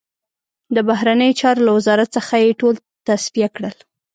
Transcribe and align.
د 0.75 0.77
بهرنیو 0.89 1.37
چارو 1.39 1.65
له 1.67 1.71
وزارت 1.77 2.09
څخه 2.17 2.33
یې 2.43 2.57
ټول 2.61 2.75
تصفیه 3.07 3.47
کړل. 3.55 3.75